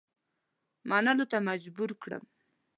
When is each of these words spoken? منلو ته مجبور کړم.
منلو 0.89 1.25
ته 1.31 1.37
مجبور 1.49 1.89
کړم. 2.01 2.23